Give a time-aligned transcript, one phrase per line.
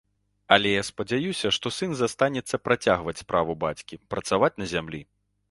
[0.55, 5.05] Але я спадзяюся, што сын застанецца працягваць справу бацькі, працаваць на зямлі.